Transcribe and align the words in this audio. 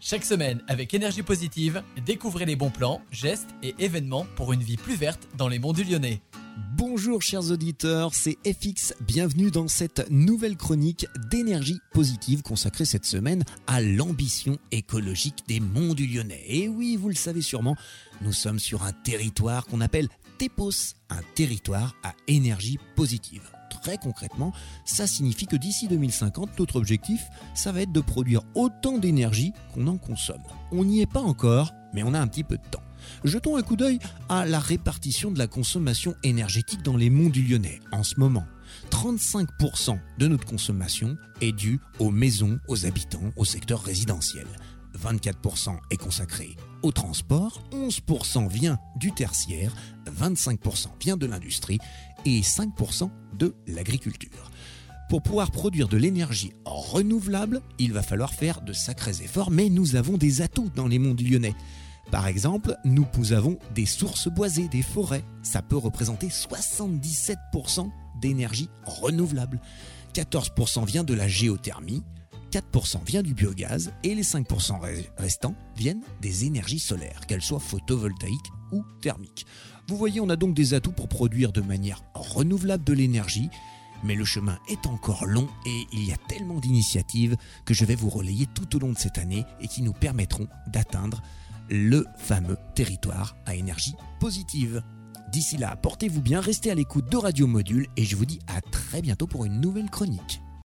Chaque 0.00 0.24
semaine, 0.24 0.62
avec 0.68 0.92
énergie 0.92 1.22
positive, 1.22 1.82
découvrez 2.04 2.44
les 2.44 2.56
bons 2.56 2.70
plans, 2.70 3.00
gestes 3.10 3.48
et 3.62 3.74
événements 3.78 4.26
pour 4.36 4.52
une 4.52 4.62
vie 4.62 4.76
plus 4.76 4.94
verte 4.94 5.26
dans 5.36 5.48
les 5.48 5.58
monts 5.58 5.72
du 5.72 5.84
Lyonnais. 5.84 6.20
Bonjour 6.76 7.22
chers 7.22 7.50
auditeurs, 7.50 8.14
c'est 8.14 8.36
FX, 8.46 8.94
bienvenue 9.00 9.50
dans 9.50 9.68
cette 9.68 10.10
nouvelle 10.10 10.56
chronique 10.56 11.06
d'énergie 11.30 11.78
positive 11.92 12.42
consacrée 12.42 12.84
cette 12.84 13.06
semaine 13.06 13.44
à 13.66 13.80
l'ambition 13.80 14.58
écologique 14.70 15.44
des 15.48 15.60
monts 15.60 15.94
du 15.94 16.06
Lyonnais. 16.06 16.44
Et 16.46 16.68
oui, 16.68 16.96
vous 16.96 17.08
le 17.08 17.14
savez 17.14 17.42
sûrement, 17.42 17.76
nous 18.20 18.32
sommes 18.32 18.58
sur 18.58 18.84
un 18.84 18.92
territoire 18.92 19.66
qu'on 19.66 19.80
appelle 19.80 20.08
TEPOS, 20.38 20.94
un 21.08 21.22
territoire 21.34 21.94
à 22.02 22.12
énergie 22.28 22.78
positive 22.94 23.55
très 23.68 23.98
concrètement, 23.98 24.52
ça 24.84 25.06
signifie 25.06 25.46
que 25.46 25.56
d'ici 25.56 25.88
2050, 25.88 26.58
notre 26.58 26.76
objectif, 26.76 27.28
ça 27.54 27.72
va 27.72 27.82
être 27.82 27.92
de 27.92 28.00
produire 28.00 28.42
autant 28.54 28.98
d'énergie 28.98 29.52
qu'on 29.74 29.86
en 29.86 29.98
consomme. 29.98 30.42
On 30.72 30.84
n'y 30.84 31.00
est 31.00 31.10
pas 31.10 31.20
encore, 31.20 31.72
mais 31.92 32.02
on 32.02 32.14
a 32.14 32.20
un 32.20 32.26
petit 32.26 32.44
peu 32.44 32.56
de 32.56 32.66
temps. 32.70 32.82
Jetons 33.24 33.56
un 33.56 33.62
coup 33.62 33.76
d'œil 33.76 33.98
à 34.28 34.46
la 34.46 34.58
répartition 34.58 35.30
de 35.30 35.38
la 35.38 35.46
consommation 35.46 36.14
énergétique 36.22 36.82
dans 36.82 36.96
les 36.96 37.10
monts 37.10 37.30
du 37.30 37.42
Lyonnais 37.42 37.80
en 37.92 38.02
ce 38.02 38.18
moment. 38.18 38.46
35% 38.90 39.98
de 40.18 40.26
notre 40.26 40.46
consommation 40.46 41.16
est 41.40 41.52
due 41.52 41.80
aux 41.98 42.10
maisons, 42.10 42.58
aux 42.68 42.86
habitants, 42.86 43.32
au 43.36 43.44
secteur 43.44 43.82
résidentiel. 43.82 44.46
24% 44.98 45.76
est 45.90 45.96
consacré 45.96 46.56
au 46.86 46.92
transport, 46.92 47.60
11% 47.72 48.48
vient 48.48 48.78
du 48.96 49.12
tertiaire, 49.12 49.72
25% 50.08 50.86
vient 51.00 51.16
de 51.16 51.26
l'industrie 51.26 51.78
et 52.24 52.40
5% 52.40 53.10
de 53.36 53.54
l'agriculture. 53.66 54.50
Pour 55.08 55.22
pouvoir 55.22 55.52
produire 55.52 55.86
de 55.86 55.96
l'énergie 55.96 56.52
renouvelable, 56.64 57.62
il 57.78 57.92
va 57.92 58.02
falloir 58.02 58.34
faire 58.34 58.60
de 58.60 58.72
sacrés 58.72 59.22
efforts, 59.22 59.52
mais 59.52 59.68
nous 59.68 59.94
avons 59.94 60.16
des 60.16 60.42
atouts 60.42 60.70
dans 60.74 60.88
les 60.88 60.98
monts 60.98 61.14
lyonnais. 61.14 61.54
Par 62.10 62.26
exemple, 62.26 62.76
nous 62.84 63.06
avons 63.32 63.58
des 63.74 63.86
sources 63.86 64.28
boisées, 64.28 64.68
des 64.68 64.82
forêts. 64.82 65.24
Ça 65.42 65.62
peut 65.62 65.76
représenter 65.76 66.28
77% 66.28 67.90
d'énergie 68.20 68.68
renouvelable. 68.84 69.60
14% 70.14 70.86
vient 70.86 71.04
de 71.04 71.14
la 71.14 71.28
géothermie, 71.28 72.02
4% 72.56 73.04
vient 73.04 73.22
du 73.22 73.34
biogaz 73.34 73.92
et 74.02 74.14
les 74.14 74.22
5% 74.22 74.80
restants 75.18 75.54
viennent 75.76 76.00
des 76.22 76.46
énergies 76.46 76.78
solaires, 76.78 77.26
qu'elles 77.26 77.42
soient 77.42 77.60
photovoltaïques 77.60 78.50
ou 78.72 78.82
thermiques. 79.02 79.44
Vous 79.88 79.98
voyez, 79.98 80.22
on 80.22 80.30
a 80.30 80.36
donc 80.36 80.54
des 80.54 80.72
atouts 80.72 80.92
pour 80.92 81.08
produire 81.08 81.52
de 81.52 81.60
manière 81.60 82.02
renouvelable 82.14 82.82
de 82.82 82.94
l'énergie, 82.94 83.50
mais 84.04 84.14
le 84.14 84.24
chemin 84.24 84.58
est 84.70 84.86
encore 84.86 85.26
long 85.26 85.48
et 85.66 85.86
il 85.92 86.04
y 86.04 86.14
a 86.14 86.16
tellement 86.28 86.58
d'initiatives 86.58 87.36
que 87.66 87.74
je 87.74 87.84
vais 87.84 87.94
vous 87.94 88.08
relayer 88.08 88.46
tout 88.46 88.74
au 88.74 88.78
long 88.78 88.92
de 88.92 88.98
cette 88.98 89.18
année 89.18 89.44
et 89.60 89.68
qui 89.68 89.82
nous 89.82 89.92
permettront 89.92 90.48
d'atteindre 90.66 91.20
le 91.68 92.06
fameux 92.16 92.56
territoire 92.74 93.36
à 93.44 93.54
énergie 93.54 93.96
positive. 94.18 94.82
D'ici 95.30 95.58
là, 95.58 95.76
portez-vous 95.76 96.22
bien, 96.22 96.40
restez 96.40 96.70
à 96.70 96.74
l'écoute 96.74 97.10
de 97.10 97.18
Radio 97.18 97.46
Module 97.46 97.86
et 97.98 98.04
je 98.04 98.16
vous 98.16 98.24
dis 98.24 98.38
à 98.46 98.62
très 98.62 99.02
bientôt 99.02 99.26
pour 99.26 99.44
une 99.44 99.60
nouvelle 99.60 99.90
chronique. 99.90 100.40